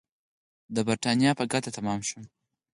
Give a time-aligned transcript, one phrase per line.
[0.75, 2.25] د برېټانیا په ګټه تمام شول.